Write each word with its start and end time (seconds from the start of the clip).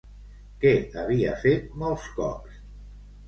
Què 0.63 0.71
havia 1.01 1.35
fet 1.43 1.69
molts 1.83 2.07
cops? 2.17 2.57